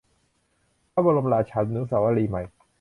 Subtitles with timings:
[0.93, 2.41] พระบรมราชานุสาวรีย์ใหม่